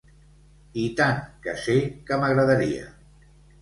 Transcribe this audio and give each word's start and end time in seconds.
I 0.85 0.85
tant 1.01 1.21
que 1.45 1.57
sé 1.67 1.79
que 2.09 2.21
m'agradaria! 2.25 2.93